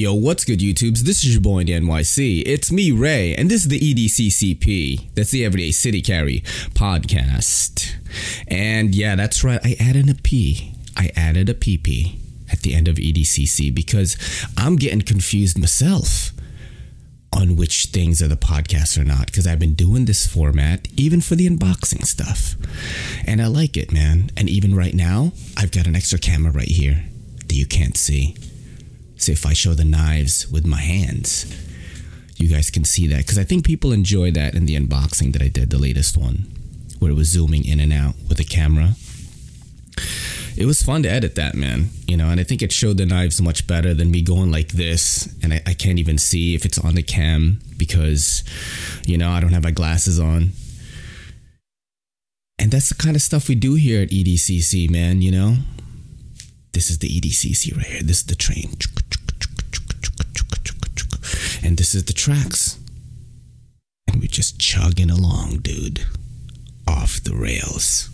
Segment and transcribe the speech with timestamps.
[0.00, 1.00] Yo, what's good, YouTubes?
[1.00, 2.42] This is your boy in the NYC.
[2.46, 5.10] It's me, Ray, and this is the EDCCP.
[5.14, 6.40] That's the Everyday City Carry
[6.70, 7.96] podcast.
[8.48, 9.60] And yeah, that's right.
[9.62, 10.74] I added a P.
[10.96, 12.18] I added a PP
[12.50, 14.16] at the end of EDCC because
[14.56, 16.32] I'm getting confused myself
[17.30, 21.20] on which things are the podcast or not because I've been doing this format even
[21.20, 22.54] for the unboxing stuff.
[23.26, 24.30] And I like it, man.
[24.34, 27.04] And even right now, I've got an extra camera right here
[27.48, 28.34] that you can't see.
[29.20, 31.44] So if I show the knives with my hands,
[32.36, 35.42] you guys can see that because I think people enjoy that in the unboxing that
[35.42, 36.50] I did, the latest one,
[37.00, 38.92] where it was zooming in and out with a camera.
[40.56, 41.90] It was fun to edit that, man.
[42.08, 44.68] You know, and I think it showed the knives much better than me going like
[44.68, 48.42] this, and I, I can't even see if it's on the cam because,
[49.06, 50.52] you know, I don't have my glasses on.
[52.58, 55.56] And that's the kind of stuff we do here at EDCC, man, you know?
[56.72, 58.02] This is the EDCC right here.
[58.02, 58.70] This is the train.
[61.62, 62.78] And this is the tracks.
[64.08, 66.04] And we're just chugging along, dude.
[66.86, 68.08] Off the rails.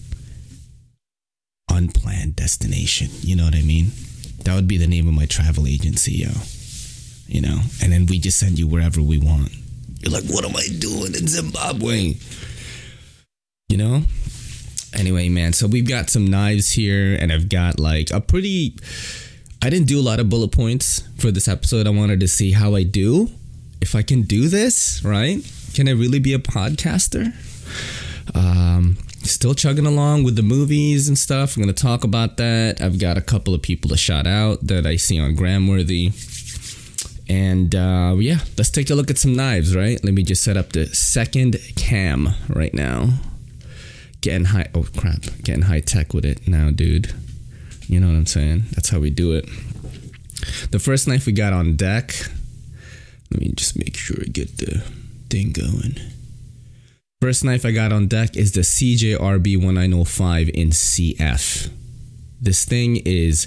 [1.70, 3.08] Unplanned destination.
[3.20, 3.92] You know what I mean?
[4.44, 6.30] That would be the name of my travel agency, yo.
[7.26, 7.60] You know?
[7.82, 9.50] And then we just send you wherever we want.
[10.00, 12.14] You're like, what am I doing in Zimbabwe?
[13.68, 14.02] You know?
[14.94, 18.76] Anyway, man, so we've got some knives here, and I've got like a pretty.
[19.66, 21.88] I didn't do a lot of bullet points for this episode.
[21.88, 23.30] I wanted to see how I do.
[23.80, 25.44] If I can do this, right?
[25.74, 27.34] Can I really be a podcaster?
[28.32, 31.56] Um, still chugging along with the movies and stuff.
[31.56, 32.80] I'm going to talk about that.
[32.80, 36.12] I've got a couple of people to shout out that I see on Gramworthy.
[37.28, 39.98] And uh, yeah, let's take a look at some knives, right?
[40.04, 43.14] Let me just set up the second cam right now
[44.20, 47.14] getting high oh crap getting high tech with it now dude
[47.86, 49.48] you know what i'm saying that's how we do it
[50.70, 52.14] the first knife we got on deck.
[53.30, 54.82] Let me just make sure i get the
[55.30, 55.96] thing going.
[57.20, 61.70] First knife i got on deck is the cjrb 1905 in cf
[62.40, 63.46] this thing is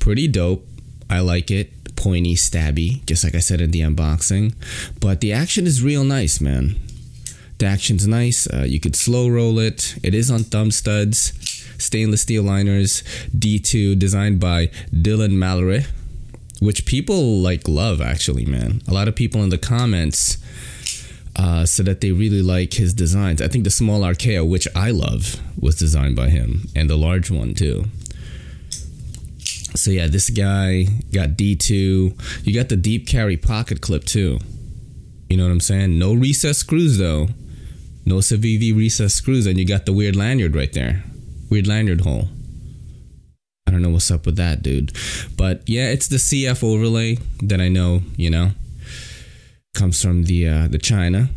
[0.00, 0.66] pretty dope.
[1.08, 1.72] I like it.
[1.96, 4.54] Pointy stabby just like i said in the unboxing.
[5.00, 6.76] But the action is real nice man.
[7.58, 8.46] The action's nice.
[8.46, 9.96] Uh, you could slow roll it.
[10.02, 11.32] It is on thumb studs,
[11.78, 13.02] stainless steel liners,
[13.34, 15.86] D2, designed by Dylan Mallory,
[16.60, 18.82] which people like love actually, man.
[18.88, 20.38] A lot of people in the comments
[21.36, 23.42] uh, said that they really like his designs.
[23.42, 27.30] I think the small Archaea, which I love, was designed by him, and the large
[27.30, 27.84] one too.
[29.74, 32.46] So yeah, this guy got D2.
[32.46, 34.38] You got the deep carry pocket clip too.
[35.28, 35.98] You know what I'm saying?
[35.98, 37.28] No recess screws though.
[38.06, 41.02] No Civivi recess screws, and you got the weird lanyard right there.
[41.50, 42.28] Weird lanyard hole.
[43.66, 44.92] I don't know what's up with that, dude.
[45.36, 48.50] But yeah, it's the CF overlay that I know, you know,
[49.74, 51.28] comes from the uh, the China,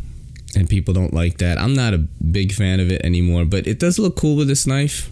[0.55, 1.57] and people don't like that.
[1.57, 4.67] I'm not a big fan of it anymore, but it does look cool with this
[4.67, 5.09] knife.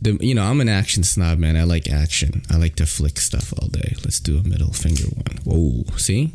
[0.00, 1.56] The, you know, I'm an action snob, man.
[1.56, 2.42] I like action.
[2.50, 3.94] I like to flick stuff all day.
[4.04, 5.38] Let's do a middle finger one.
[5.44, 6.34] Whoa, see?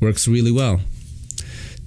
[0.00, 0.80] Works really well.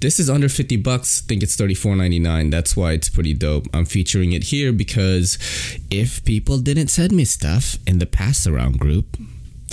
[0.00, 1.22] This is under 50 bucks.
[1.24, 2.50] I think it's 34.99.
[2.50, 3.66] That's why it's pretty dope.
[3.74, 5.38] I'm featuring it here because
[5.90, 9.16] if people didn't send me stuff in the pass around group,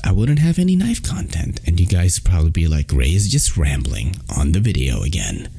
[0.04, 1.62] I wouldn't have any knife content.
[1.68, 5.50] And you guys probably be like, Ray is just rambling on the video again.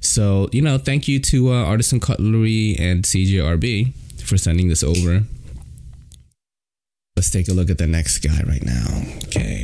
[0.00, 5.22] So, you know, thank you to uh, Artisan Cutlery and CJRB for sending this over.
[7.16, 9.02] Let's take a look at the next guy right now.
[9.26, 9.55] Okay.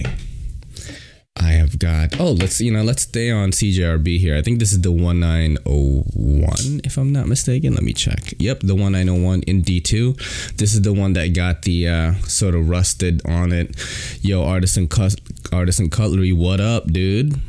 [1.43, 4.37] I have got oh let's you know let's stay on CJRB here.
[4.37, 7.75] I think this is the 1901 if I'm not mistaken.
[7.75, 8.35] Let me check.
[8.39, 10.57] Yep, the 1901 in D2.
[10.57, 13.77] This is the one that got the uh, sort of rusted on it.
[14.23, 15.17] Yo, artisan cut
[15.53, 17.41] artisan cutlery, what up, dude?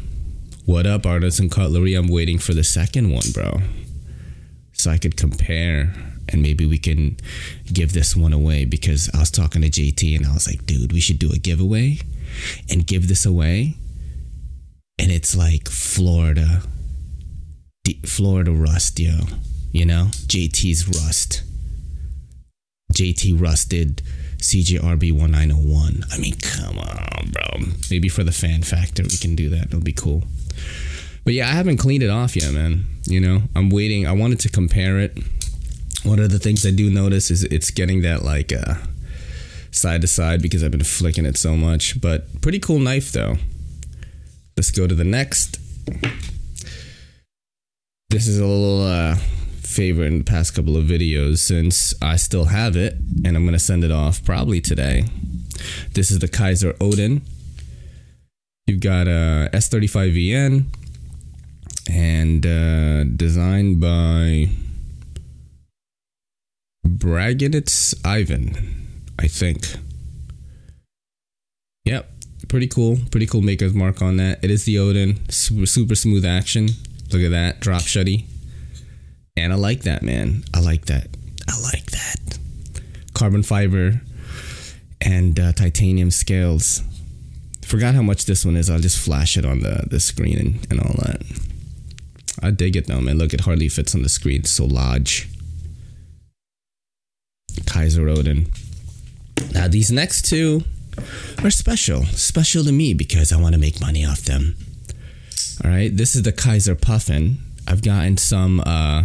[0.65, 1.93] What up, artisan cutlery?
[1.93, 3.59] I'm waiting for the second one, bro.
[4.73, 5.93] So I could compare
[6.29, 7.17] and maybe we can
[7.71, 10.93] give this one away because I was talking to JT and I was like, dude,
[10.93, 11.99] we should do a giveaway
[12.69, 13.75] and give this away.
[14.99, 16.61] And it's like Florida,
[18.05, 19.19] Florida rust, yo.
[19.71, 21.43] You know, JT's rust.
[22.93, 24.03] JT rusted
[24.37, 26.03] CJRB 1901.
[26.11, 27.67] I mean, come on, bro.
[27.89, 29.65] Maybe for the fan factor, we can do that.
[29.65, 30.23] It'll be cool.
[31.23, 32.85] But yeah, I haven't cleaned it off yet, man.
[33.05, 34.05] You know, I'm waiting.
[34.05, 35.17] I wanted to compare it.
[36.03, 38.75] One of the things I do notice is it's getting that like uh,
[39.71, 41.99] side to side because I've been flicking it so much.
[41.99, 43.37] But pretty cool knife though.
[44.55, 45.57] Let's go to the next.
[48.09, 49.15] This is a little uh,
[49.61, 52.95] favorite in the past couple of videos since I still have it
[53.25, 55.05] and I'm going to send it off probably today.
[55.93, 57.23] This is the Kizer Odin.
[58.67, 60.65] You've got a S35VN
[61.91, 64.49] and uh, designed by
[66.85, 69.75] Braginets Ivan, I think.
[71.85, 72.09] Yep,
[72.53, 72.99] pretty cool.
[73.09, 74.37] Pretty cool maker's mark on that.
[74.43, 75.27] It is the Odin.
[75.27, 76.67] Super, super smooth action.
[77.11, 77.59] Look at that.
[77.61, 78.25] Drop shutty.
[79.35, 80.43] And I like that, man.
[80.53, 81.07] I like that.
[81.49, 82.37] I like that.
[83.15, 84.01] Carbon fiber
[85.01, 86.83] and uh, titanium scales.
[87.65, 88.69] Forgot how much this one is.
[88.69, 91.23] I'll just flash it on the, the screen and, and all that.
[92.43, 93.17] I dig it though, man.
[93.17, 94.41] Look, it hardly fits on the screen.
[94.41, 95.27] It's so large.
[97.61, 98.51] Kizer Odin.
[99.55, 100.61] Now, these next two
[101.43, 102.03] are special.
[102.05, 104.55] Special to me because I want to make money off them.
[105.63, 107.37] All right, this is the Kizer Puffin.
[107.67, 108.59] I've gotten some.
[108.61, 109.03] Uh,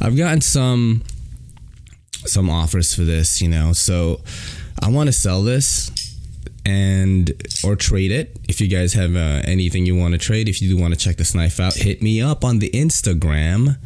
[0.00, 1.02] I've gotten some
[2.26, 3.72] some offers for this, you know.
[3.72, 4.20] So
[4.82, 5.90] I want to sell this
[6.66, 7.30] and
[7.64, 8.36] or trade it.
[8.48, 11.00] If you guys have uh, anything you want to trade, if you do want to
[11.00, 13.76] check this knife out, hit me up on the Instagram.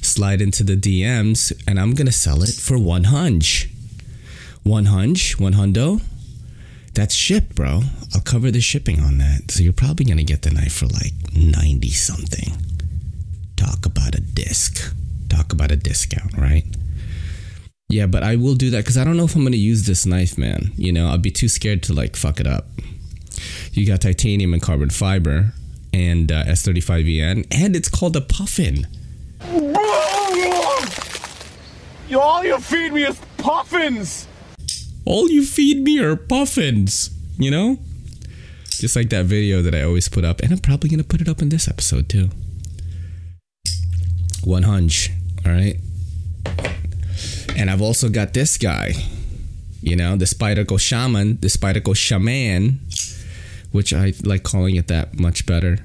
[0.00, 3.68] Slide into the DMs, and I'm gonna sell it for one hunch.
[4.64, 6.00] One hunch, one hundo.
[6.94, 7.82] That's ship, bro.
[8.14, 9.50] I'll cover the shipping on that.
[9.50, 12.52] So you're probably gonna get the knife for like ninety something.
[13.56, 14.94] Talk about a disc.
[15.28, 16.64] Talk about a discount, right?
[17.88, 20.04] Yeah, but I will do that because I don't know if I'm gonna use this
[20.04, 20.72] knife, man.
[20.76, 22.66] You know, I'll be too scared to like fuck it up.
[23.72, 25.52] You got titanium and carbon fiber
[25.92, 28.86] and uh, S35VN, and it's called a puffin.
[32.08, 34.26] You, all you feed me is puffins.
[35.04, 37.10] All you feed me are puffins.
[37.38, 37.78] You know,
[38.68, 41.28] just like that video that I always put up, and I'm probably gonna put it
[41.28, 42.28] up in this episode too.
[44.44, 45.10] One hunch,
[45.44, 45.76] all right.
[47.56, 48.92] And I've also got this guy,
[49.80, 52.80] you know, the Spyderco Shaman, the Spyderco Shaman,
[53.72, 55.78] which I like calling it that much better.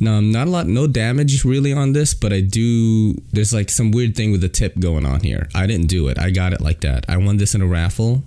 [0.00, 3.14] Now, not a lot, no damage really on this, but I do.
[3.32, 5.48] There's like some weird thing with the tip going on here.
[5.54, 6.18] I didn't do it.
[6.18, 7.04] I got it like that.
[7.08, 8.24] I won this in a raffle.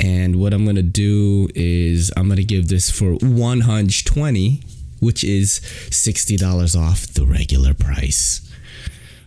[0.00, 4.62] And what I'm gonna do is I'm gonna give this for 120,
[5.00, 5.60] which is
[5.90, 8.50] $60 off the regular price.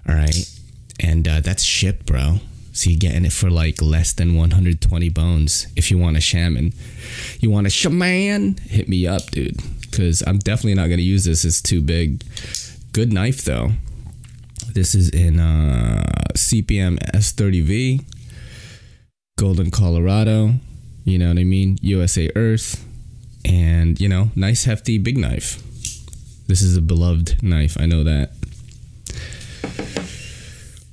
[0.08, 0.50] All right.
[1.00, 2.40] And uh, that's shipped, bro.
[2.72, 5.68] So you're getting it for like less than 120 bones.
[5.76, 6.74] If you want a shaman,
[7.40, 9.58] you want a shaman, hit me up, dude.
[9.82, 11.46] Because I'm definitely not gonna use this.
[11.46, 12.24] It's too big.
[12.94, 13.74] Good knife though.
[14.74, 16.04] This is in uh,
[16.34, 18.04] CPM S30V,
[19.38, 20.56] Golden, Colorado.
[21.04, 21.78] You know what I mean?
[21.82, 22.86] USA Earth,
[23.44, 25.62] and you know, nice hefty big knife.
[26.48, 27.76] This is a beloved knife.
[27.80, 28.32] I know that.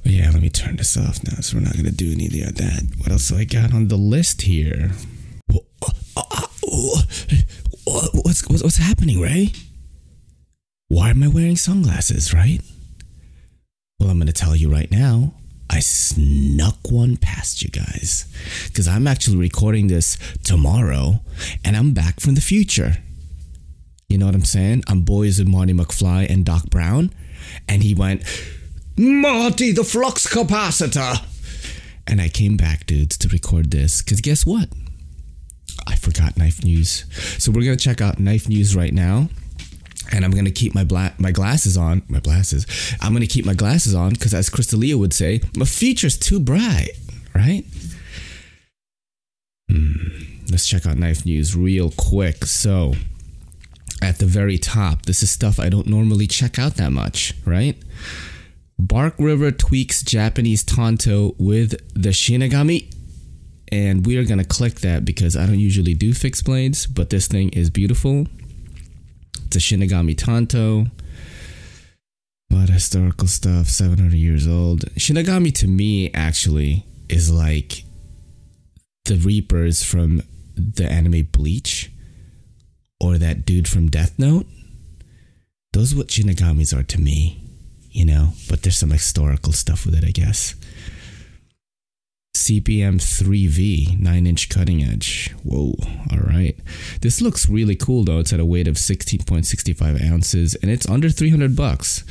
[0.03, 2.57] But yeah, let me turn this off now, so we're not gonna do any of
[2.57, 2.83] that.
[2.99, 4.91] What else do I got on the list here?
[7.87, 9.53] What's what's, what's happening, Ray?
[10.89, 12.61] Why am I wearing sunglasses, right?
[13.99, 15.35] Well, I'm gonna tell you right now.
[15.71, 18.27] I snuck one past you guys
[18.67, 21.21] because I'm actually recording this tomorrow,
[21.65, 22.97] and I'm back from the future.
[24.09, 24.83] You know what I'm saying?
[24.89, 27.13] I'm boys with Marty McFly and Doc Brown,
[27.69, 28.23] and he went.
[28.97, 31.25] Marty the flux capacitor.
[32.07, 34.03] And I came back, dudes, to record this.
[34.03, 34.69] Because guess what?
[35.87, 37.05] I forgot knife news.
[37.39, 39.29] So we're going to check out knife news right now.
[40.13, 42.03] And I'm to keep my bla- my glasses on.
[42.09, 42.67] My glasses.
[43.01, 46.91] I'm to keep my glasses on because, as Crystalia would say, my future's too bright,
[47.35, 47.65] right?
[49.71, 52.45] Mm, let's check out knife news real quick.
[52.45, 52.95] So,
[54.03, 57.77] at the very top, this is stuff I don't normally check out that much, right?
[58.79, 62.93] Bark River tweaks Japanese Tanto with the Shinigami.
[63.73, 67.29] And we are to click that because I don't usually do fixed blades, but this
[67.29, 68.27] thing is beautiful.
[69.57, 70.87] A Shinigami Tanto.
[72.51, 74.81] A lot of historical stuff, 700 years old.
[74.97, 77.85] Shinigami to me actually is like
[79.05, 80.23] the Reapers from
[80.57, 81.91] the anime Bleach
[83.01, 84.47] or that dude from Death Note.
[85.73, 87.51] Those are what Shinigamis are to me
[87.91, 90.55] you know, but there's some historical stuff with it, I guess.
[92.35, 95.35] CPM 3V, 9 inch cutting edge.
[95.43, 95.75] Whoa,
[96.13, 96.57] all right.
[97.01, 98.21] This looks really cool though.
[98.21, 102.05] It's at a weight of 16.65 ounces and it's under 300 bucks.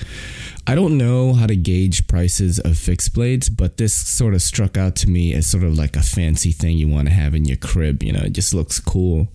[0.68, 4.78] I don't know how to gauge prices of fixed blades, but this sort of struck
[4.78, 7.46] out to me as sort of like a fancy thing you want to have in
[7.46, 8.04] your crib.
[8.04, 9.30] You know, it just looks cool.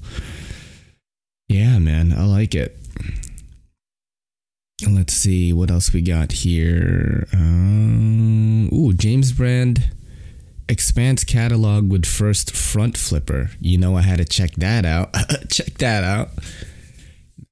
[1.48, 2.78] Yeah, man, I like it.
[4.88, 7.26] Let's see what else we got here.
[7.32, 9.90] Um, ooh, James Brand
[10.68, 13.50] expands catalog with first front flipper.
[13.60, 15.14] You know, I had to check that out.
[15.50, 16.30] check that out.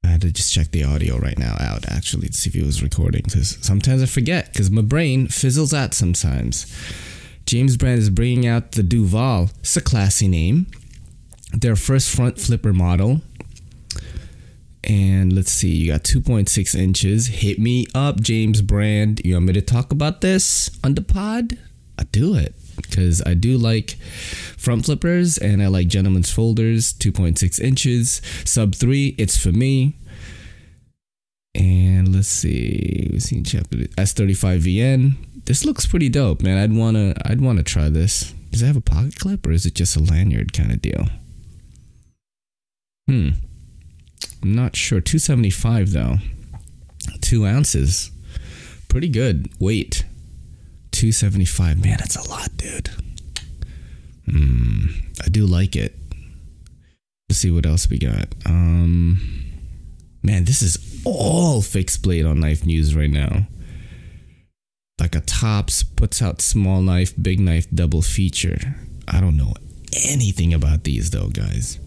[0.04, 2.66] I had to just check the audio right now out actually to see if it
[2.66, 6.66] was recording because sometimes I forget because my brain fizzles out sometimes.
[7.46, 9.50] James Brand is bringing out the Duval.
[9.60, 10.66] It's a classy name.
[11.52, 13.20] Their first front flipper model.
[14.84, 17.28] And let's see, you got 2.6 inches.
[17.28, 19.20] Hit me up, James Brand.
[19.24, 21.56] You want me to talk about this on the pod?
[21.98, 23.92] I do it because I do like
[24.56, 29.96] front flippers and I like gentleman's folders, 2.6 inches, sub 3, it's for me.
[31.54, 35.14] And let's see, we've seen chapter S35VN.
[35.44, 36.58] This looks pretty dope, man.
[36.58, 38.32] I'd wanna I'd wanna try this.
[38.50, 41.08] Does it have a pocket clip or is it just a lanyard kind of deal?
[43.08, 43.30] Hmm.
[44.42, 45.00] I'm not sure.
[45.00, 46.16] 275 though.
[47.20, 48.10] Two ounces.
[48.88, 50.04] Pretty good weight.
[51.02, 51.82] 275.
[51.82, 52.88] Man, that's a lot, dude.
[54.30, 54.84] Hmm.
[55.20, 55.96] I do like it.
[57.28, 58.28] Let's see what else we got.
[58.46, 59.18] Um
[60.22, 63.48] man, this is all fixed blade on knife news right now.
[65.00, 68.76] Like a tops puts out small knife, big knife double feature.
[69.08, 69.54] I don't know
[70.08, 71.80] anything about these though, guys.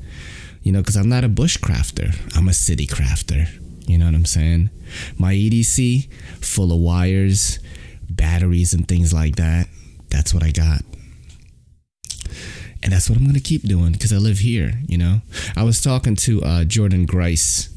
[0.62, 2.36] You know, because I'm not a bushcrafter.
[2.36, 3.48] I'm a city crafter.
[3.88, 4.72] You know what I'm saying?
[5.18, 6.12] My EDC
[6.44, 7.60] full of wires,
[8.16, 9.68] batteries, and things like that.
[10.10, 10.82] That's what I got.
[12.84, 15.22] And that's what I'm going to keep doing because I live here, you know?
[15.56, 17.70] I was talking to uh, Jordan Grice,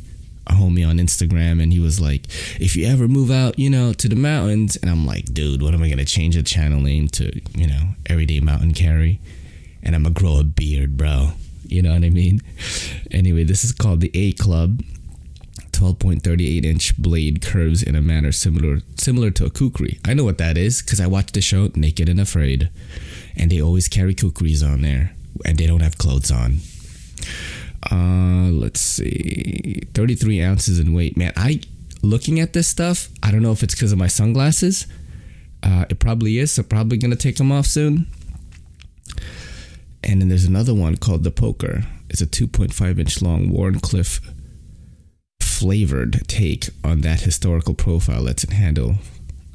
[0.46, 2.26] a homie on Instagram, and he was like,
[2.60, 5.72] if you ever move out, you know, to the mountains, and I'm like, dude, what
[5.72, 9.18] am I going to change the channel name to, you know, Everyday Mountain Carry?
[9.82, 11.32] And I'm going to grow a beard, bro.
[11.66, 12.42] You know what I mean?
[13.10, 14.82] Anyway, this is called the A Club.
[15.78, 20.00] 12.38 inch blade curves in a manner similar similar to a kukri.
[20.04, 22.68] I know what that is because I watched the show Naked and Afraid,
[23.36, 26.58] and they always carry kukris on there, and they don't have clothes on.
[27.92, 31.16] Uh, let's see, 33 ounces in weight.
[31.16, 31.60] Man, I
[32.02, 33.08] looking at this stuff.
[33.22, 34.88] I don't know if it's because of my sunglasses.
[35.62, 36.50] Uh, it probably is.
[36.50, 38.08] So probably gonna take them off soon.
[40.02, 41.84] And then there's another one called the Poker.
[42.10, 44.20] It's a 2.5 inch long Wharncliffe
[45.58, 48.94] flavored take on that historical profile lets it handle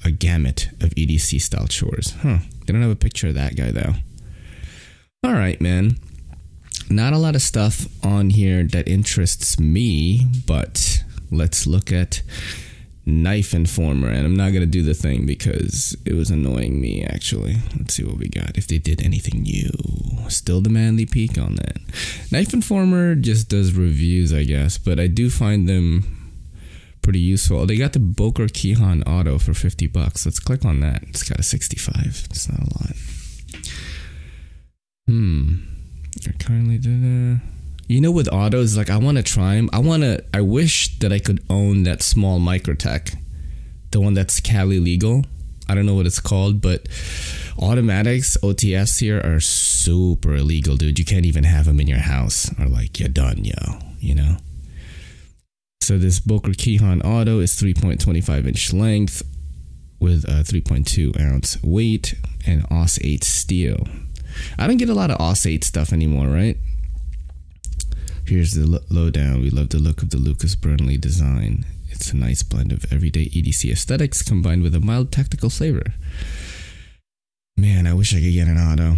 [0.03, 2.11] a gamut of EDC style chores.
[2.21, 2.39] Huh.
[2.65, 3.93] They don't have a picture of that guy though.
[5.23, 5.95] All right, man.
[6.89, 12.21] Not a lot of stuff on here that interests me, but let's look at
[13.05, 14.09] Knife Informer.
[14.09, 17.57] And I'm not to do the thing because it was annoying me, actually.
[17.77, 18.57] Let's see what we got.
[18.57, 19.71] If they did anything new.
[20.29, 21.77] Still the manly peak on that.
[22.31, 26.23] Knife Informer just does reviews, I guess, but I do find them
[27.01, 27.65] pretty useful.
[27.65, 30.25] They got the Boker Kihon Auto for 50 bucks.
[30.25, 31.03] Let's click on that.
[31.03, 32.27] It's got a 65.
[32.29, 32.95] It's not a lot.
[35.07, 35.55] Hmm.
[36.25, 37.39] I kindly did uh
[37.87, 40.97] you know with autos like i want to try them i want to i wish
[40.99, 43.15] that i could own that small microtech
[43.93, 45.23] the one that's cali legal.
[45.69, 46.89] I don't know what it's called but
[47.57, 50.99] automatics ots here are super illegal dude.
[50.99, 52.51] You can't even have them in your house.
[52.59, 54.37] Or like you're done yo you know?
[55.81, 59.21] So this Boker Kihon Auto is 3.25 inch length
[59.99, 63.87] with a 3.2 ounce weight and AUS 8 steel.
[64.57, 66.57] I don't get a lot of AUS 8 stuff anymore, right?
[68.25, 69.41] Here's the lowdown.
[69.41, 71.65] We love the look of the Lucas Burnley design.
[71.89, 75.93] It's a nice blend of everyday EDC aesthetics combined with a mild tactical flavor.
[77.57, 78.95] Man, I wish I could get an auto.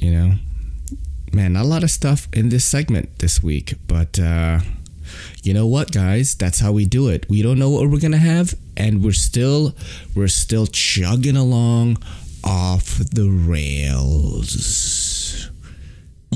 [0.00, 0.34] You know?
[1.32, 4.60] Man, not a lot of stuff in this segment this week, but uh
[5.42, 8.16] you know what guys that's how we do it we don't know what we're gonna
[8.16, 9.74] have and we're still
[10.14, 11.96] we're still chugging along
[12.42, 15.05] off the rails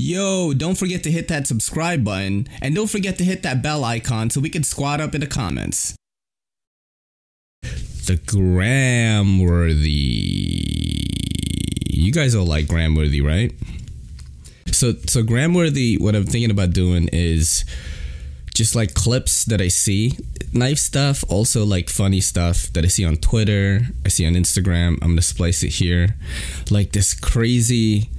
[0.01, 3.83] yo don't forget to hit that subscribe button and don't forget to hit that bell
[3.83, 5.95] icon so we can squat up in the comments
[7.61, 9.85] the gramworthy
[11.87, 13.53] you guys all like gramworthy right
[14.71, 17.63] so so gramworthy what i'm thinking about doing is
[18.53, 20.17] just like clips that I see,
[20.51, 24.99] knife stuff, also like funny stuff that I see on Twitter, I see on Instagram.
[25.01, 26.15] I'm gonna splice it here.
[26.69, 28.09] Like this crazy,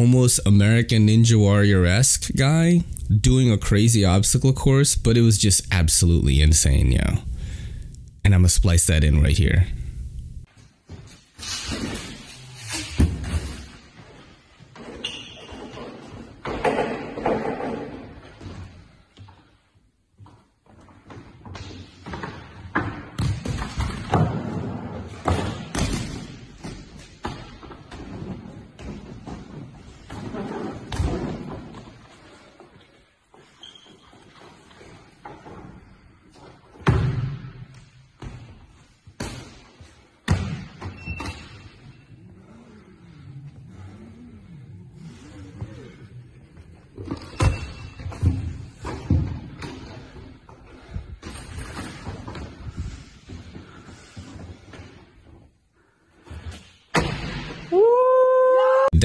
[0.00, 2.82] almost American Ninja Warrior esque guy
[3.20, 7.18] doing a crazy obstacle course, but it was just absolutely insane, yo.
[8.24, 9.66] And I'm gonna splice that in right here.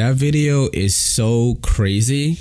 [0.05, 2.39] that video is so crazy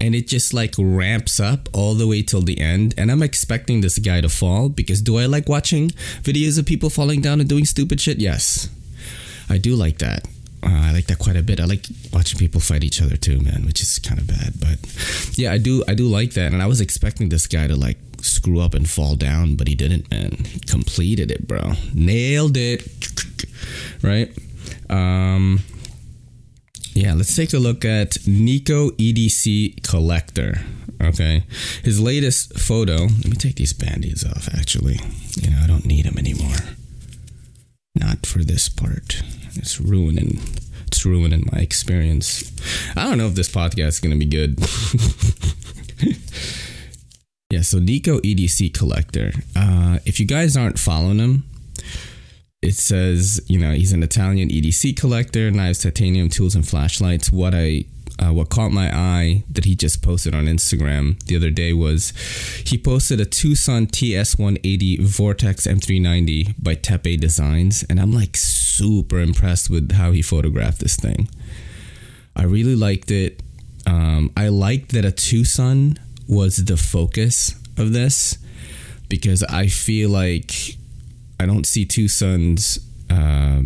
[0.00, 3.82] and it just like ramps up all the way till the end and i'm expecting
[3.82, 5.90] this guy to fall because do i like watching
[6.22, 8.70] videos of people falling down and doing stupid shit yes
[9.50, 10.26] i do like that
[10.64, 11.58] uh, I like that quite a bit.
[11.58, 14.52] I like watching people fight each other too, man, which is kind of bad.
[14.60, 14.78] But
[15.36, 15.82] yeah, I do.
[15.88, 18.88] I do like that, and I was expecting this guy to like screw up and
[18.88, 20.30] fall down, but he didn't, man.
[20.46, 21.72] He completed it, bro.
[21.94, 22.86] Nailed it.
[24.02, 24.30] Right.
[24.88, 25.64] Um.
[26.94, 30.60] Yeah, let's take a look at Nico EDC Collector.
[31.00, 31.44] Okay,
[31.82, 33.04] his latest photo.
[33.04, 34.48] Let me take these band-aids off.
[34.54, 35.00] Actually,
[35.40, 36.56] you know, I don't need them anymore.
[37.94, 39.22] Not for this part.
[39.54, 40.40] It's ruining.
[40.86, 42.52] It's ruining my experience.
[42.94, 44.58] I don't know if this podcast is gonna be good.
[47.50, 47.62] yeah.
[47.62, 49.32] So Nico EDC Collector.
[49.56, 51.44] Uh, if you guys aren't following him,
[52.62, 57.32] it says you know he's an Italian EDC collector, knives, titanium tools, and flashlights.
[57.32, 57.84] What I
[58.18, 62.12] uh, what caught my eye that he just posted on Instagram the other day was
[62.64, 69.70] he posted a Twosun TS180 Vortex M390 by Tepe Designs, and I'm like super impressed
[69.70, 71.28] with how he photographed this thing.
[72.36, 73.42] I really liked it.
[73.86, 78.38] Um, I liked that a Twosun was the focus of this
[79.08, 80.76] because I feel like
[81.42, 82.78] I don't see Twosun's.
[83.10, 83.62] Uh,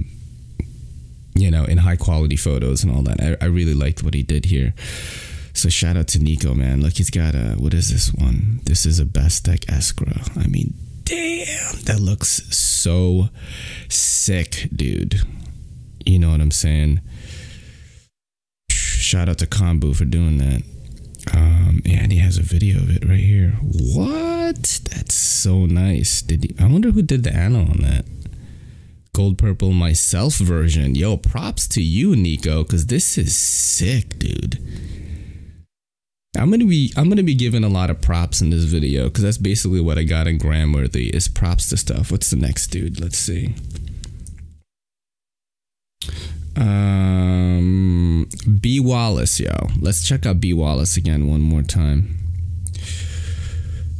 [1.39, 3.21] you know, in high quality photos and all that.
[3.21, 4.73] I, I really liked what he did here.
[5.53, 6.81] So shout out to Nico, man.
[6.81, 8.61] Look, he's got a what is this one?
[8.65, 10.23] This is a Bestech escrow.
[10.37, 13.29] I mean, damn, that looks so
[13.89, 15.21] sick, dude.
[16.05, 17.01] You know what I'm saying?
[18.71, 20.63] Shout out to Kombu for doing that.
[21.35, 23.53] Um, yeah, and he has a video of it right here.
[23.63, 24.81] What?
[24.91, 26.23] That's so nice.
[26.23, 28.05] Did he, I wonder who did the anno on that?
[29.13, 30.95] Gold Purple Myself version.
[30.95, 34.59] Yo, props to you, Nico, because this is sick, dude.
[36.39, 39.25] I'm gonna be I'm gonna be giving a lot of props in this video because
[39.25, 42.13] that's basically what I got in Gramworthy is props to stuff.
[42.13, 43.01] What's the next dude?
[43.01, 43.55] Let's see.
[46.57, 48.29] Um,
[48.61, 49.69] B Wallace, yo.
[49.81, 52.17] Let's check out B Wallace again one more time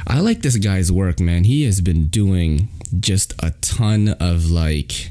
[0.06, 1.46] I like this guy's work, man.
[1.46, 2.68] He has been doing
[3.00, 5.10] just a ton of like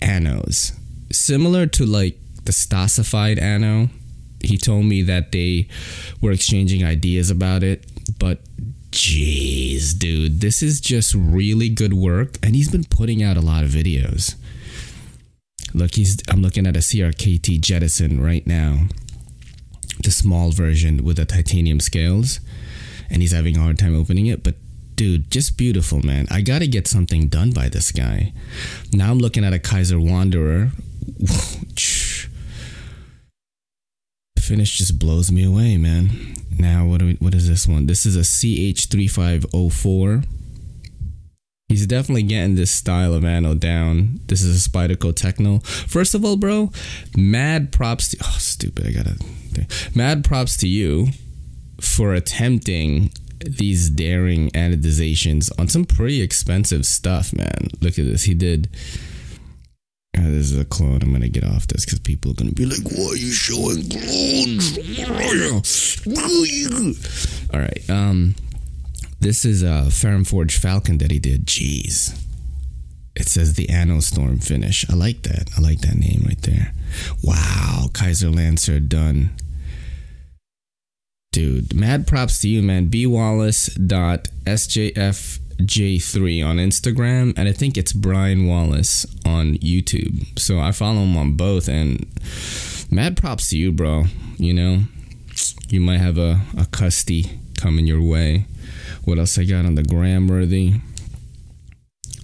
[0.00, 0.78] annos,
[1.10, 3.88] similar to like the Stasified anno.
[4.42, 5.68] He told me that they
[6.20, 7.84] were exchanging ideas about it,
[8.18, 8.40] but
[8.90, 13.64] jeez, dude, this is just really good work, and he's been putting out a lot
[13.64, 14.34] of videos.
[15.72, 18.86] Look, he's I'm looking at a CRKT Jettison right now.
[20.02, 22.40] The small version with the titanium scales.
[23.08, 24.42] And he's having a hard time opening it.
[24.42, 24.56] But
[24.96, 26.26] dude, just beautiful, man.
[26.30, 28.32] I gotta get something done by this guy.
[28.92, 30.70] Now I'm looking at a Kizer Wanderer.
[34.50, 36.34] Finish just blows me away, man.
[36.58, 37.86] Now what we, what is this one?
[37.86, 40.26] This is a CH3504
[41.68, 44.18] He's definitely getting this style of anno down.
[44.26, 45.60] This is a Spyderco Techno.
[45.60, 46.72] First of all, bro,
[47.16, 49.16] mad props to oh stupid, I gotta
[49.94, 51.10] mad props to you
[51.80, 57.68] for attempting these daring anodizations on some pretty expensive stuff, man.
[57.80, 58.24] Look at this.
[58.24, 58.68] He did
[60.18, 61.02] uh, this is a clone.
[61.02, 63.88] I'm gonna get off this because people are gonna be like, "Why are you showing
[63.88, 64.78] clones?"
[67.52, 67.90] All right.
[67.90, 68.34] Um,
[69.20, 71.46] this is a Ferrum Forge Falcon that he did.
[71.46, 72.18] Jeez.
[73.16, 74.88] It says the Anno Storm finish.
[74.88, 75.50] I like that.
[75.56, 76.72] I like that name right there.
[77.22, 77.88] Wow.
[77.92, 79.30] Kizer Lancer done.
[81.32, 82.90] Dude, mad props to you, man.
[85.60, 90.38] bwallace.sjfj3 on Instagram, and I think it's Brian Wallace on YouTube.
[90.38, 92.06] So I follow him on both, and
[92.90, 94.04] mad props to you, bro.
[94.36, 94.82] You know,
[95.68, 98.46] you might have a, a custy coming your way.
[99.04, 100.74] What else I got on the gram worthy?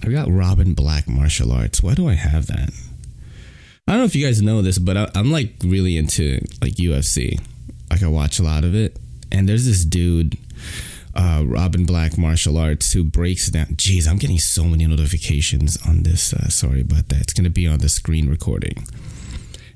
[0.03, 1.83] I got Robin Black martial arts.
[1.83, 2.69] Why do I have that?
[3.87, 6.73] I don't know if you guys know this, but I, am like really into like
[6.73, 7.39] UFC.
[7.89, 8.97] Like I watch a lot of it,
[9.31, 10.37] and there's this dude,
[11.17, 13.65] uh, Robin Black martial arts, who breaks down.
[13.75, 16.33] Jeez, I'm getting so many notifications on this.
[16.33, 17.21] Uh, sorry about that.
[17.21, 18.85] It's gonna be on the screen recording,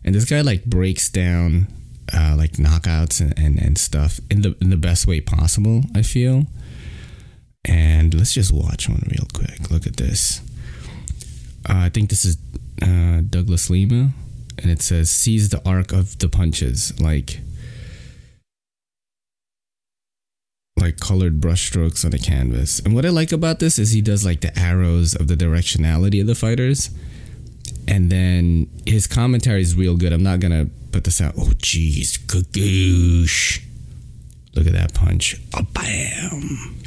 [0.06, 1.67] and this guy like breaks down
[2.13, 5.82] uh, like knockouts and, and, and stuff in the in the best way possible.
[5.95, 6.45] I feel
[7.65, 9.69] and let's just watch one real quick.
[9.69, 10.41] Look at this.
[11.69, 12.38] Uh, I think this is
[12.82, 14.12] uh, Douglas Lima,
[14.58, 17.39] and it says "seize the arc of the punches." Like,
[20.82, 22.80] like colored brushstrokes on the canvas.
[22.80, 26.20] And what I like about this is he does like the arrows of the directionality
[26.20, 26.89] of the fighters.
[27.88, 30.13] And then his commentary is real good.
[30.13, 31.36] I'm not gonna put this out.
[31.38, 33.63] Oh jeez, goosh.
[34.56, 35.41] Look at that punch.
[35.54, 36.78] Oh, bam.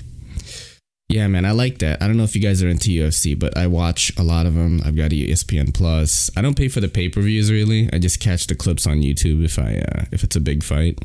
[1.09, 2.03] Yeah, man, I like that.
[2.03, 4.55] I don't know if you guys are into UFC, but I watch a lot of
[4.55, 4.81] them.
[4.85, 6.31] I've got ESPN Plus.
[6.37, 7.89] I don't pay for the pay per views really.
[7.93, 10.99] I just catch the clips on YouTube if I uh, if it's a big fight.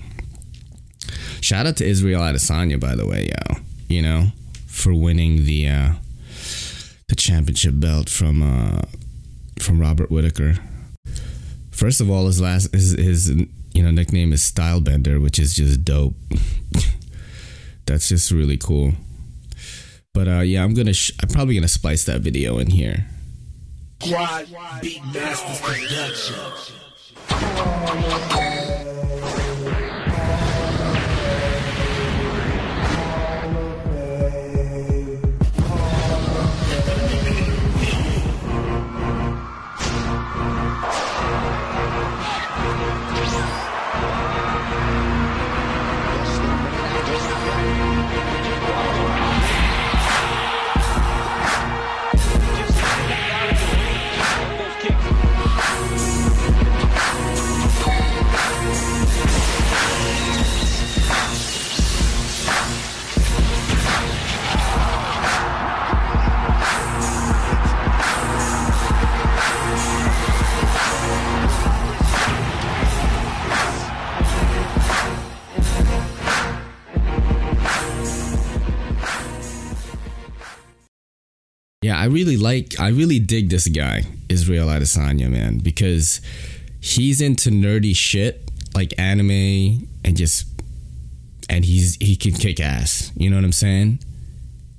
[1.42, 3.58] Shout out to Israel Adesanya, by the way, yo.
[3.88, 4.28] You know,
[4.68, 5.92] for winning the uh,
[7.08, 8.82] the championship belt from uh,
[9.60, 10.56] from Robert Whittaker.
[11.72, 15.84] First of all, his last his, his you know nickname is Stylebender, which is just
[15.84, 16.16] dope.
[17.86, 18.94] That's just really cool.
[20.14, 23.06] But uh, yeah, I'm gonna sh- I'm probably gonna splice that video in here.
[24.02, 24.48] Quad
[25.62, 26.36] Production.
[82.00, 86.22] I really like, I really dig this guy, Israel Adesanya, man, because
[86.80, 90.48] he's into nerdy shit like anime and just,
[91.50, 93.12] and he's he can kick ass.
[93.18, 94.00] You know what I'm saying?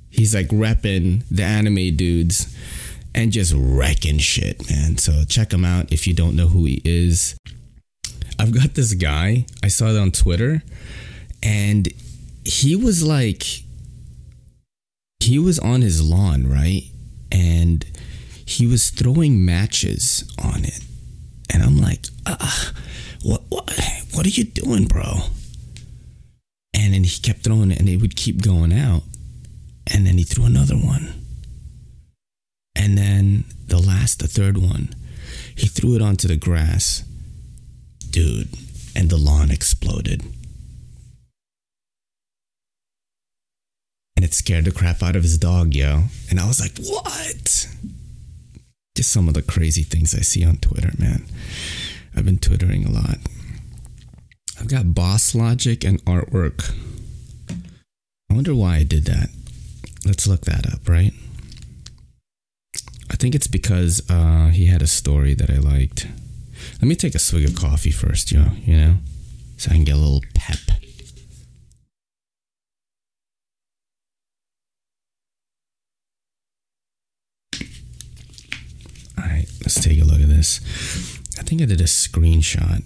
[0.09, 2.57] He's like repping the anime dudes
[3.15, 4.97] and just wrecking shit, man.
[4.97, 7.37] So check him out if you don't know who he is.
[8.39, 9.45] I've got this guy.
[9.63, 10.63] I saw it on Twitter,
[11.43, 11.87] and
[12.47, 13.45] he was like
[15.23, 16.90] he was on his lawn, right?
[17.33, 17.85] And
[18.45, 20.81] he was throwing matches on it.
[21.53, 22.71] And I'm like, uh,
[23.23, 23.71] what, what,
[24.13, 25.21] what are you doing, bro?
[26.75, 29.03] And then he kept throwing it and it would keep going out.
[29.93, 31.15] And then he threw another one.
[32.77, 34.95] And then the last, the third one,
[35.55, 37.05] he threw it onto the grass.
[38.11, 38.49] Dude,
[38.97, 40.23] and the lawn exploded.
[44.21, 46.03] And it scared the crap out of his dog, yo.
[46.29, 47.67] And I was like, what?
[48.95, 51.25] Just some of the crazy things I see on Twitter, man.
[52.15, 53.17] I've been twittering a lot.
[54.61, 56.71] I've got boss logic and artwork.
[58.31, 59.31] I wonder why I did that.
[60.05, 61.15] Let's look that up, right?
[63.11, 66.07] I think it's because uh, he had a story that I liked.
[66.75, 68.97] Let me take a swig of coffee first, yo, you know,
[69.57, 70.59] so I can get a little pep.
[79.21, 80.59] All right, let's take a look at this.
[81.39, 82.83] I think I did a screenshot.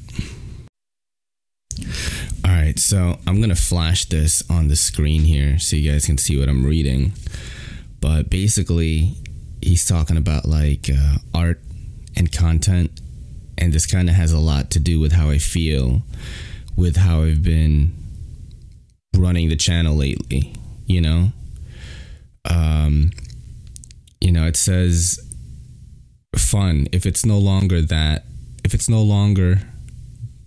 [2.44, 6.04] All right, so I'm going to flash this on the screen here so you guys
[6.04, 7.14] can see what I'm reading.
[8.02, 9.14] But basically,
[9.62, 11.62] he's talking about like uh, art
[12.16, 13.00] and content,
[13.56, 16.02] and this kind of has a lot to do with how I feel
[16.76, 17.94] with how I've been
[19.16, 20.52] running the channel lately,
[20.84, 21.32] you know?
[22.44, 23.12] Um,
[24.20, 25.23] you know, it says
[26.38, 26.86] fun.
[26.92, 28.24] If it's no longer that
[28.64, 29.60] if it's no longer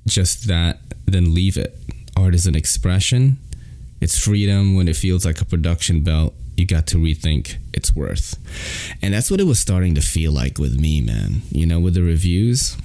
[0.07, 1.77] just that then leave it.
[2.15, 3.37] Art is an expression.
[4.01, 4.75] It's freedom.
[4.75, 8.35] When it feels like a production belt you got to rethink its worth.
[9.01, 11.43] And that's what it was starting to feel like with me man.
[11.51, 12.75] You know with the reviews.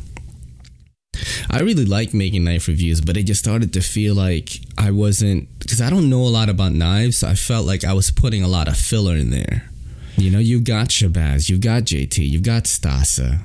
[1.50, 5.48] I really like making knife reviews, but it just started to feel like I wasn't
[5.58, 7.18] because I don't know a lot about knives.
[7.18, 9.68] So I felt like I was putting a lot of filler in there.
[10.16, 13.40] You know, you've got Shabazz, you've got JT, you've got Stasa,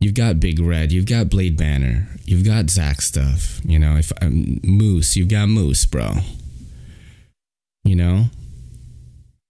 [0.00, 3.60] you've got Big Red, you've got Blade Banner, you've got Zach stuff.
[3.64, 6.14] You know, if um, Moose, you've got Moose, bro.
[7.84, 8.24] You know,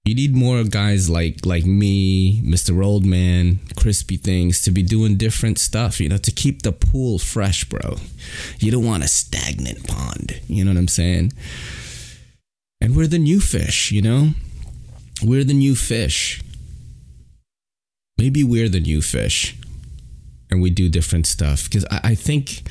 [0.05, 2.77] you need more guys like like me, Mr.
[2.77, 6.01] Oldman, Crispy Things to be doing different stuff.
[6.01, 7.96] You know, to keep the pool fresh, bro.
[8.59, 10.40] You don't want a stagnant pond.
[10.48, 11.33] You know what I'm saying?
[12.81, 13.90] And we're the new fish.
[13.90, 14.31] You know
[15.23, 16.43] we're the new fish.
[18.17, 19.57] Maybe we're the new fish
[20.51, 21.65] and we do different stuff.
[21.65, 22.63] Because I, I think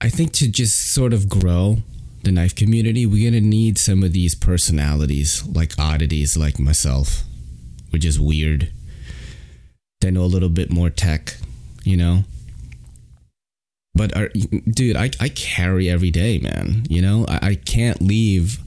[0.00, 1.78] I think to just sort of grow
[2.22, 7.24] the knife community, we're gonna need some of these personalities, like oddities like myself,
[7.90, 8.72] which is weird.
[10.00, 11.36] They know a little bit more tech,
[11.84, 12.24] you know.
[13.94, 14.28] But are,
[14.70, 16.84] dude, I, I carry every day, man.
[16.88, 18.58] You know, I, I can't leave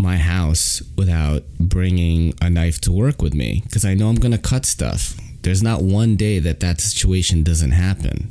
[0.00, 4.38] my house without bringing a knife to work with me because I know I'm gonna
[4.38, 5.16] cut stuff.
[5.42, 8.30] There's not one day that that situation doesn't happen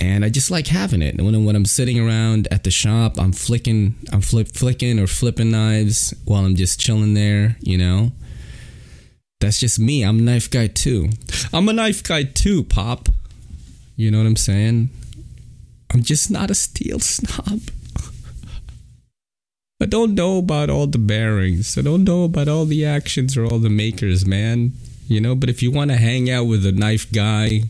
[0.00, 1.20] and I just like having it.
[1.20, 5.50] When when I'm sitting around at the shop, I'm flicking, I'm flip flicking or flipping
[5.50, 7.56] knives while I'm just chilling there.
[7.60, 8.12] You know,
[9.40, 10.02] that's just me.
[10.02, 11.10] I'm knife guy too.
[11.52, 13.10] I'm a knife guy too, Pop.
[13.96, 14.88] You know what I'm saying?
[15.92, 17.60] I'm just not a steel snob.
[19.82, 21.78] I don't know about all the bearings.
[21.78, 24.72] I don't know about all the actions or all the makers, man.
[25.08, 27.62] You know, but if you want to hang out with a knife guy,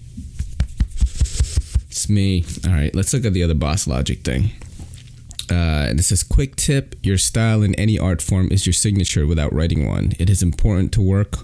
[1.88, 2.44] it's me.
[2.66, 4.50] All right, let's look at the other boss logic thing.
[5.50, 9.26] Uh, and it says, quick tip your style in any art form is your signature
[9.26, 10.12] without writing one.
[10.18, 11.38] It is important to work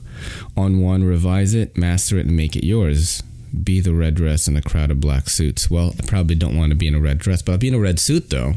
[0.56, 3.22] on one, revise it, master it, and make it yours.
[3.64, 5.70] Be the red dress in a crowd of black suits.
[5.70, 7.74] Well, I probably don't want to be in a red dress, but I'll be in
[7.74, 8.54] a red suit though.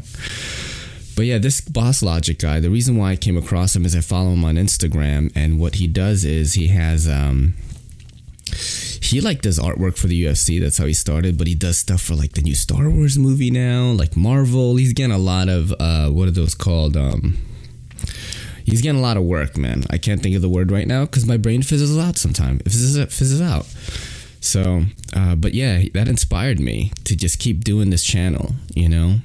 [1.20, 4.00] But yeah, this boss logic guy, the reason why I came across him is I
[4.00, 7.56] follow him on Instagram, and what he does is he has um,
[9.02, 10.62] he like does artwork for the UFC.
[10.62, 11.38] That's how he started.
[11.38, 14.78] But he does stuff for like the new Star Wars movie now, like Marvel.
[14.78, 16.96] He's getting a lot of uh, what are those called?
[16.96, 17.38] Um,
[18.64, 19.84] he's getting a lot of work, man.
[19.90, 22.62] I can't think of the word right now because my brain fizzles out sometimes.
[22.62, 23.66] It fizzes, it fizzes out.
[24.40, 29.18] So, uh, but yeah, that inspired me to just keep doing this channel, you know.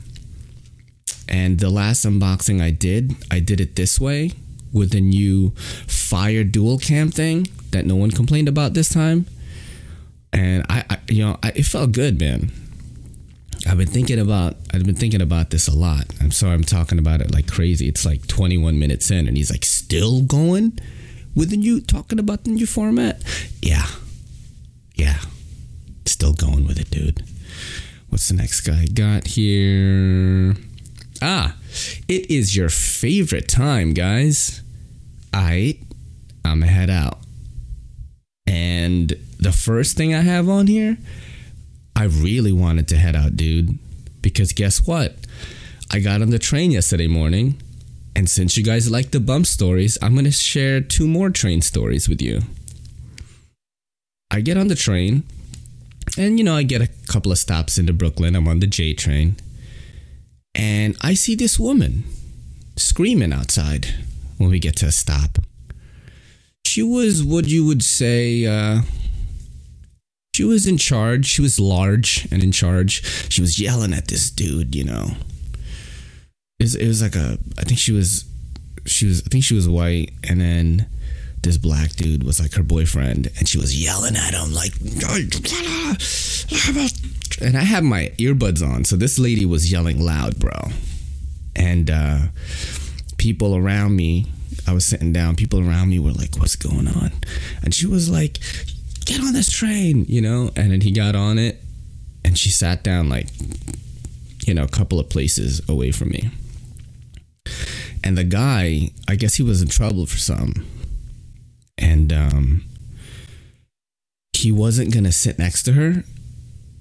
[1.29, 4.33] And the last unboxing I did, I did it this way
[4.73, 5.51] with the new
[5.87, 9.27] Fire Dual Cam thing that no one complained about this time
[10.35, 12.51] and I, I you know, I, it felt good, man.
[13.67, 16.05] I've been thinking about I've been thinking about this a lot.
[16.21, 17.89] I'm sorry I'm talking about it like crazy.
[17.89, 20.79] It's like 21 minutes in and he's like still going
[21.35, 23.23] with the new talking about the new format.
[23.63, 23.87] Yeah.
[24.97, 25.19] Yeah.
[26.05, 27.25] Still going with it, dude.
[28.11, 30.55] What's the next guy got here?
[31.27, 31.57] Ah,
[32.07, 34.61] it is your favorite time, guys.
[35.33, 35.79] I
[36.45, 37.19] I'm gonna head out.
[38.47, 40.99] And the first thing I have on here,
[41.97, 43.79] I really wanted to head out, dude.
[44.21, 45.17] Because guess what?
[45.91, 47.59] I got on the train yesterday morning.
[48.15, 52.07] And since you guys like the bump stories, I'm to share two more train stories
[52.07, 52.43] with you.
[54.31, 55.23] I get on the train,
[56.19, 58.37] and you know, I get a couple of stops into Brooklyn.
[58.37, 59.37] I'm on the J train.
[60.55, 62.05] And I see this woman
[62.77, 63.89] screaming outside
[64.39, 65.39] when we get to a stop.
[66.67, 68.83] She was what you would say, uh,
[70.35, 71.27] she was in charge.
[71.27, 73.05] She was large and in charge.
[73.31, 75.13] She was yelling at this dude, you know.
[76.59, 78.25] It was, it was like a, I think she was,
[78.85, 80.87] she was, I think she was white, and then
[81.45, 84.73] this black dude was like her boyfriend, and she was yelling at him like,
[87.41, 90.71] and I have my earbuds on, so this lady was yelling loud, bro,
[91.55, 92.19] and uh,
[93.19, 94.27] people around me.
[94.67, 95.37] I was sitting down.
[95.37, 97.13] People around me were like, "What's going on?"
[97.63, 98.39] And she was like,
[99.05, 100.51] get on this train, you know?
[100.57, 101.61] And then he got on it
[102.25, 103.29] and she sat down like,
[104.47, 106.31] you know, a couple of places away from me.
[108.03, 110.67] And the guy, I guess he was in trouble for some.
[111.79, 112.65] And um
[114.33, 116.05] he wasn't gonna sit next to her.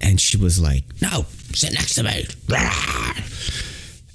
[0.00, 2.24] And she was like, No, sit next to me.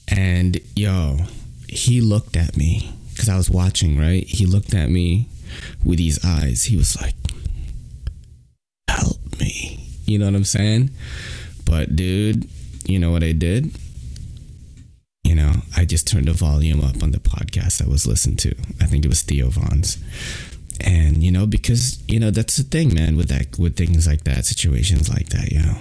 [0.07, 1.19] And yo,
[1.67, 4.23] he looked at me because I was watching, right?
[4.25, 5.27] He looked at me
[5.83, 6.63] with these eyes.
[6.63, 7.15] He was like,
[8.87, 9.79] "Help me.
[10.05, 10.89] You know what I'm saying?
[11.65, 12.49] But dude,
[12.85, 13.75] you know what I did?
[15.23, 18.55] You know, I just turned the volume up on the podcast I was listening to.
[18.81, 19.97] I think it was Theo Von's.
[20.81, 24.23] And, you know, because, you know, that's the thing, man, with that with things like
[24.23, 25.77] that, situations like that, you know.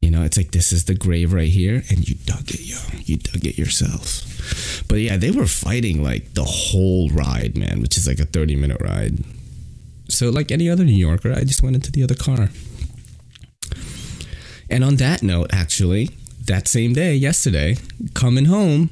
[0.00, 2.78] You know, it's like this is the grave right here, and you dug it, yo.
[3.04, 4.84] You dug it yourself.
[4.86, 8.56] But yeah, they were fighting like the whole ride, man, which is like a 30
[8.56, 9.24] minute ride.
[10.08, 12.50] So, like any other New Yorker, I just went into the other car.
[14.68, 16.10] And on that note, actually,
[16.44, 17.76] that same day, yesterday,
[18.12, 18.90] coming home,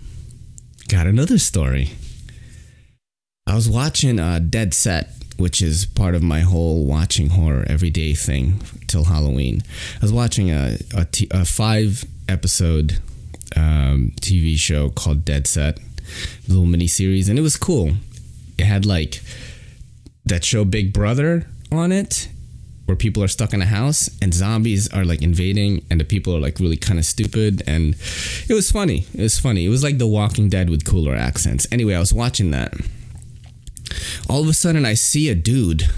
[0.89, 1.91] got another story.
[3.47, 8.15] I was watching uh, Dead Set, which is part of my whole watching horror everyday
[8.15, 9.63] thing till Halloween.
[9.97, 13.01] I was watching a, a, t- a five episode
[13.57, 15.79] um, TV show called Dead Set,
[16.47, 17.95] little mini series, and it was cool.
[18.59, 19.21] It had like
[20.25, 22.29] that show Big Brother on it,
[22.87, 26.37] where people are stuck in a house and zombies are like invading and the people
[26.37, 27.97] are like really kind of stupid and
[28.49, 29.05] it was funny.
[29.15, 29.67] It was funny.
[29.67, 31.67] It was like The Walking Dead with cooler accents.
[31.73, 32.75] Anyway, I was watching that.
[34.29, 35.89] All of a sudden I see a dude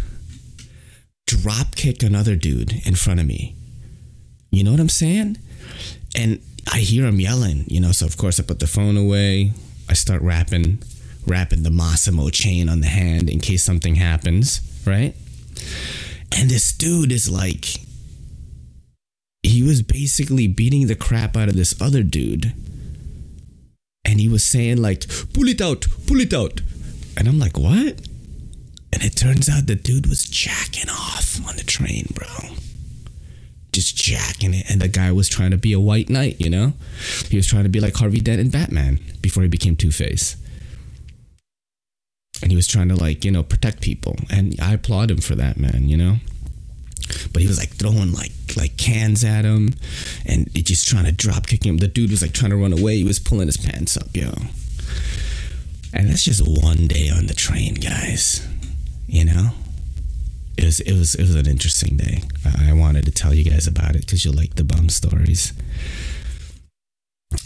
[1.26, 3.54] drop kick another dude in front of me.
[4.50, 5.38] You know what I'm saying?
[6.16, 6.40] And
[6.72, 9.52] I hear him yelling, you know, so of course I put the phone away.
[9.88, 10.82] I start rapping,
[11.26, 15.14] rapping the Massimo chain on the hand in case something happens, right?
[16.32, 17.66] And this dude is like,
[19.42, 22.54] he was basically beating the crap out of this other dude.
[24.04, 26.60] And he was saying, like, pull it out, pull it out.
[27.16, 28.00] And I'm like, what?
[28.92, 32.26] And it turns out the dude was jacking off on the train, bro.
[33.72, 34.70] Just jacking it.
[34.70, 36.74] And the guy was trying to be a white knight, you know?
[37.28, 40.36] He was trying to be like Harvey Dent in Batman before he became Two Face
[42.42, 45.34] and he was trying to like you know protect people and i applaud him for
[45.34, 46.16] that man you know
[47.32, 49.74] but he was like throwing like like cans at him
[50.26, 52.96] and just trying to drop kick him the dude was like trying to run away
[52.96, 54.30] he was pulling his pants up yo
[55.94, 58.46] and that's just one day on the train guys
[59.06, 59.50] you know
[60.58, 62.22] it was it was it was an interesting day
[62.68, 65.52] i wanted to tell you guys about it because you like the bum stories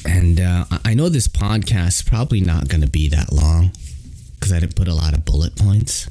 [0.05, 3.71] and uh, i know this podcast probably not going to be that long
[4.39, 6.09] because I didn't put a lot of bullet points.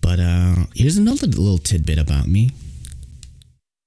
[0.00, 2.50] But uh, here's another little tidbit about me.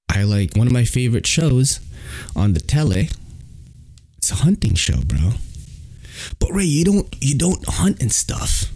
[0.08, 1.80] I like one of my favorite shows
[2.34, 3.08] on the tele.
[4.16, 5.32] It's a hunting show, bro.
[6.38, 8.72] But Ray, you don't you don't hunt and stuff.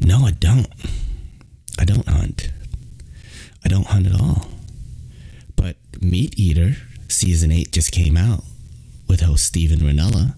[0.00, 0.68] No, I don't.
[1.78, 2.50] I don't hunt.
[3.64, 4.48] I don't hunt at all.
[5.56, 6.76] But Meat Eater
[7.08, 8.44] season eight just came out
[9.08, 10.34] with host Steven Rinella,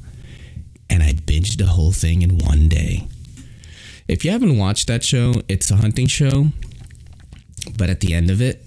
[0.88, 3.08] and I binged the whole thing in one day.
[4.08, 6.48] If you haven't watched that show, it's a hunting show,
[7.76, 8.64] but at the end of it,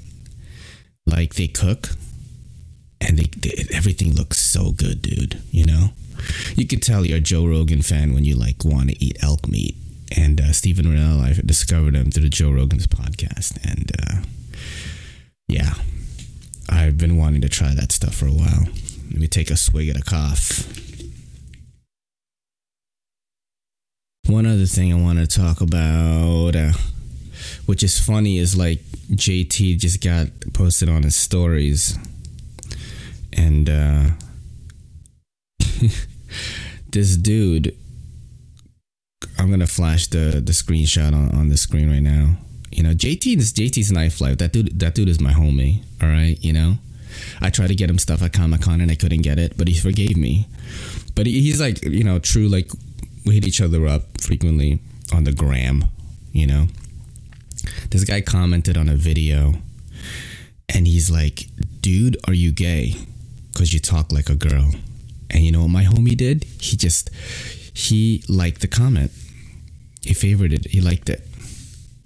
[1.06, 1.90] like they cook
[3.02, 5.42] and they, they, everything looks so good, dude.
[5.52, 5.90] You know,
[6.56, 9.48] you could tell you're a Joe Rogan fan when you like want to eat elk
[9.48, 9.76] meat.
[10.16, 14.22] And uh, Steven Rinella, I discovered him through the Joe Rogan's podcast, and uh,
[15.48, 15.74] yeah,
[16.70, 18.68] I've been wanting to try that stuff for a while.
[19.10, 20.68] Let me take a swig at a cough.
[24.28, 26.74] One other thing I want to talk about, uh,
[27.66, 28.80] which is funny, is like
[29.12, 31.98] JT just got posted on his stories,
[33.34, 34.06] and uh,
[36.90, 37.76] this dude,
[39.38, 42.38] I'm gonna flash the the screenshot on, on the screen right now.
[42.72, 44.38] You know, JT is JT's Knife Life.
[44.40, 45.84] That dude, that dude is my homie.
[46.02, 46.78] All right, you know.
[47.42, 49.68] I tried to get him stuff at Comic Con and I couldn't get it, but
[49.68, 50.48] he forgave me.
[51.16, 52.72] But he's like, you know, true like
[53.26, 54.80] we hit each other up frequently
[55.14, 55.86] on the gram,
[56.32, 56.68] you know.
[57.92, 59.54] This guy commented on a video
[60.74, 61.48] and he's like,
[61.82, 62.96] dude, are you gay?
[63.52, 64.72] Because you talk like a girl.
[65.34, 66.44] And you know what my homie did?
[66.62, 67.10] He just,
[67.74, 69.12] he liked the comment.
[70.02, 70.68] He favored it.
[70.68, 71.22] He liked it.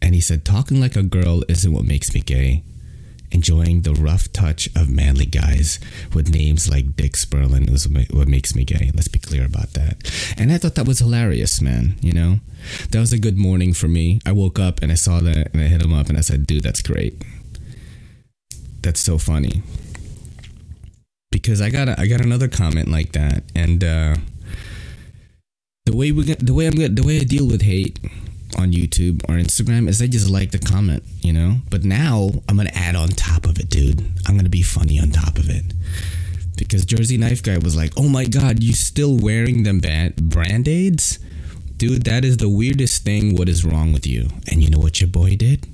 [0.01, 2.63] And he said, talking like a girl isn't what makes me gay
[3.31, 5.79] enjoying the rough touch of manly guys
[6.13, 8.91] with names like Dick Sperlin is what makes me gay.
[8.93, 9.97] Let's be clear about that.
[10.37, 11.95] And I thought that was hilarious, man.
[12.01, 12.39] You know,
[12.91, 14.21] that was a good morning for me.
[14.25, 16.47] I woke up and I saw that and I hit him up and I said,
[16.47, 17.21] dude, that's great.
[18.81, 19.61] That's so funny.
[21.41, 24.15] Because I got a, I got another comment like that, and uh,
[25.85, 27.99] the way we get, the way I'm the way I deal with hate
[28.57, 31.57] on YouTube or Instagram is I just like the comment, you know?
[31.69, 34.01] But now I'm to add on top of it, dude.
[34.25, 35.63] I'm to be funny on top of it.
[36.57, 39.79] Because Jersey Knife Guy was like, oh my God, you still wearing them
[40.17, 41.19] brand aids?
[41.77, 43.35] Dude, that is the weirdest thing.
[43.35, 44.29] What is wrong with you?
[44.49, 45.67] And you know what your boy did?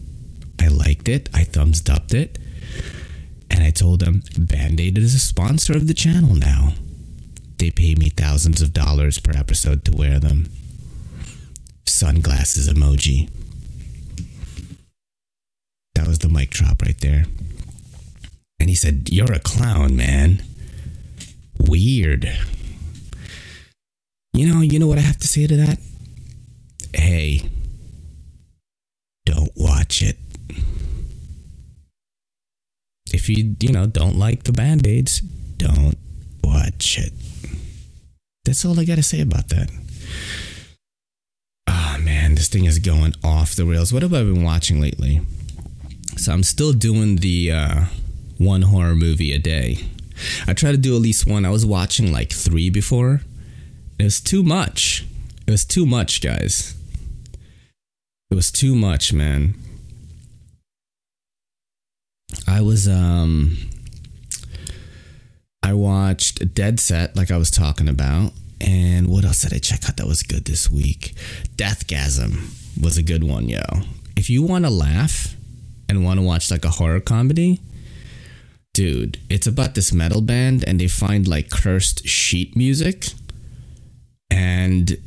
[0.60, 1.30] I liked it.
[1.34, 2.38] I thumbs upped it.
[3.54, 6.74] And I told him, Band Aid is a sponsor of the channel now.
[7.60, 10.48] They pay me thousands of dollars per episode to wear them
[11.86, 13.30] sunglasses emoji.
[15.94, 17.26] That was the mic drop right there.
[18.60, 20.42] And he said, You're a clown, man.
[21.60, 22.36] Weird.
[24.34, 25.78] You know, you know what I have to say to that?
[26.92, 27.48] Hey,
[29.28, 30.18] don't watch it.
[33.14, 35.98] If you, you know, don't like the band aids, don't
[36.44, 37.14] watch it.
[38.44, 39.70] That's all I got to say about that
[41.68, 43.94] Ah man, this thing is going off the rails.
[43.94, 45.22] What have I been watching lately?
[46.18, 47.86] So I'm still doing the uh,
[48.38, 49.78] one horror movie a day.
[50.48, 51.46] I try to do at least one.
[51.46, 53.22] I was watching like three before.
[54.00, 55.06] It was too much.
[55.48, 56.76] It was too much, guys.
[58.30, 59.56] It was too much, man.
[62.48, 63.58] I was um
[65.62, 68.34] I watched Dead Set like I was talking about.
[68.60, 71.14] And what else did I check out that was good this week?
[71.56, 73.62] Deathgasm was a good one, yo.
[74.16, 75.36] If you want to laugh
[75.90, 77.60] and want to watch like a horror comedy,
[78.74, 83.08] dude, it's about this metal band and they find like cursed sheet music
[84.30, 84.98] and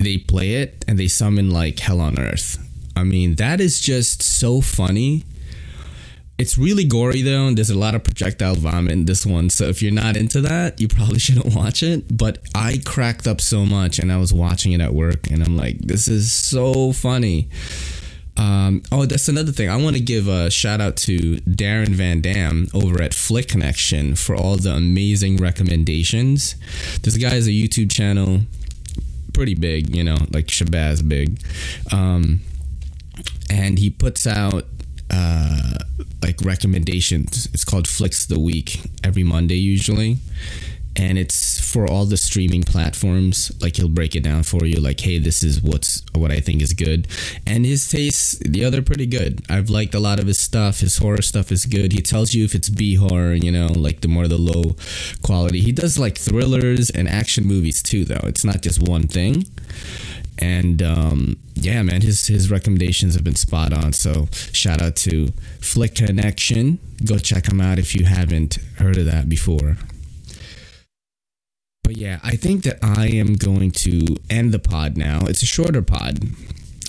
[0.00, 2.58] they play it and they summon like hell on earth.
[2.96, 5.24] I mean, that is just so funny
[6.36, 9.50] it's really gory though, and there's a lot of projectile vomit in this one.
[9.50, 12.16] So if you're not into that, you probably shouldn't watch it.
[12.16, 15.56] But I cracked up so much, and I was watching it at work, and I'm
[15.56, 17.48] like, this is so funny.
[18.36, 19.68] Um, oh, that's another thing.
[19.68, 24.16] I want to give a shout out to Darren Van Dam over at Flick Connection
[24.16, 26.56] for all the amazing recommendations.
[27.02, 28.40] This guy has a YouTube channel,
[29.32, 31.40] pretty big, you know, like Shabazz big.
[31.92, 32.40] Um,
[33.48, 34.64] and he puts out
[35.10, 35.74] uh,
[36.22, 37.48] like recommendations.
[37.52, 40.18] It's called Flicks the Week every Monday usually.
[40.96, 43.50] And it's for all the streaming platforms.
[43.60, 46.62] Like he'll break it down for you, like, hey, this is what's what I think
[46.62, 47.08] is good.
[47.44, 49.44] And his tastes, the other pretty good.
[49.50, 50.78] I've liked a lot of his stuff.
[50.78, 51.92] His horror stuff is good.
[51.92, 54.76] He tells you if it's B horror, you know, like the more the low
[55.20, 55.60] quality.
[55.62, 58.28] He does like thrillers and action movies too, though.
[58.28, 59.46] It's not just one thing
[60.38, 63.92] and um, yeah, man, his his recommendations have been spot on.
[63.92, 65.28] So shout out to
[65.60, 66.78] Flick Connection.
[67.04, 69.76] Go check him out if you haven't heard of that before.
[71.82, 75.20] But yeah, I think that I am going to end the pod now.
[75.26, 76.26] It's a shorter pod.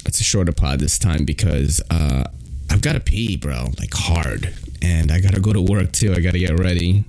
[0.06, 2.24] It's a shorter pod this time because uh,
[2.70, 6.14] I've got to pee, bro, like hard, and I gotta go to work too.
[6.14, 7.04] I gotta get ready.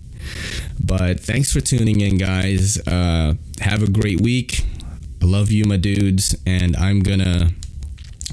[0.83, 2.79] But thanks for tuning in, guys.
[2.87, 4.65] Uh, have a great week.
[5.23, 7.51] I love you, my dudes, and I'm gonna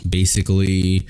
[0.07, 1.07] basically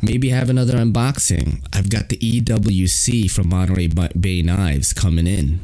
[0.00, 1.64] maybe have another unboxing.
[1.72, 5.60] I've got the EWC from Monterey Bay Knives coming in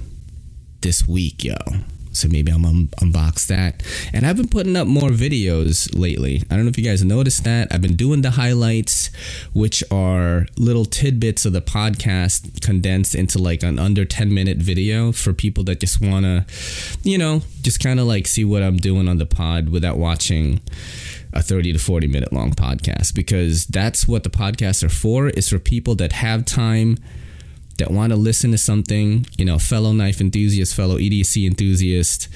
[0.81, 1.57] this week, yo.
[2.19, 3.83] So maybe I'm un- unbox that.
[4.13, 6.43] And I've been putting up more videos lately.
[6.51, 7.69] I don't know if you guys noticed that.
[7.73, 9.11] I've been doing the highlights,
[9.53, 15.13] which are little tidbits of the podcast condensed into like an under 10 minute video
[15.13, 16.45] for people that just want to,
[17.03, 20.61] you know, just kind of like see what I'm doing on the pod without watching
[21.33, 25.49] a 30 to 40 minute long podcast because that's what the podcasts are for is
[25.49, 26.97] for people that have time
[27.79, 32.29] that want to listen to something, you know, fellow knife enthusiast, fellow EDC enthusiast.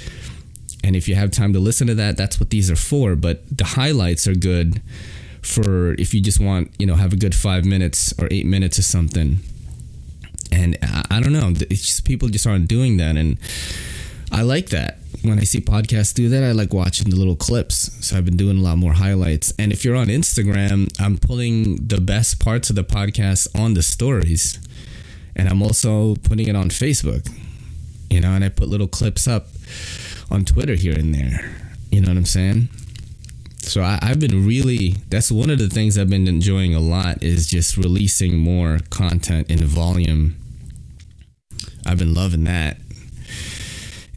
[0.82, 3.14] And if you have time to listen to that, that's what these are for.
[3.14, 4.80] But the highlights are good
[5.42, 8.78] for if you just want, you know, have a good five minutes or eight minutes
[8.78, 9.38] or something.
[10.50, 13.16] And I, I don't know, it's just people just aren't doing that.
[13.16, 13.38] And
[14.30, 14.98] I like that.
[15.22, 18.04] When I see podcasts do that, I like watching the little clips.
[18.04, 19.52] So I've been doing a lot more highlights.
[19.58, 23.82] And if you're on Instagram, I'm pulling the best parts of the podcast on the
[23.82, 24.58] stories
[25.36, 27.28] and I'm also putting it on Facebook.
[28.10, 29.46] You know, and I put little clips up
[30.30, 31.56] on Twitter here and there.
[31.90, 32.68] You know what I'm saying?
[33.58, 37.22] So I, have been really that's one of the things I've been enjoying a lot
[37.22, 40.36] is just releasing more content in volume.
[41.86, 42.76] I've been loving that.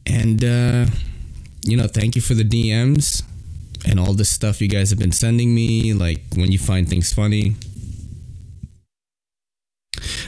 [0.05, 0.85] And uh,
[1.63, 3.23] you know, thank you for the DMs
[3.87, 7.13] and all the stuff you guys have been sending me, like when you find things
[7.13, 7.55] funny.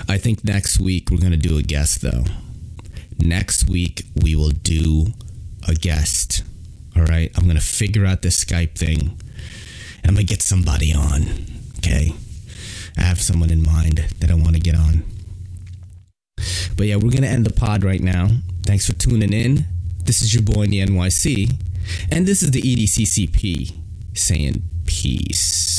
[0.08, 2.24] I think next week we're going to do a guest, though.
[3.20, 5.08] Next week we will do
[5.68, 6.44] a guest.
[6.96, 7.32] All right.
[7.36, 9.20] I'm going to figure out this Skype thing
[10.08, 11.24] I'm going to get somebody on.
[11.80, 12.14] Okay.
[12.98, 15.04] I have someone in mind that I want to get on.
[16.78, 18.30] But yeah, we're going to end the pod right now.
[18.66, 19.66] Thanks for tuning in.
[20.06, 21.54] This is your boy in the NYC.
[22.12, 23.74] And this is the EDCCP
[24.14, 25.77] saying peace.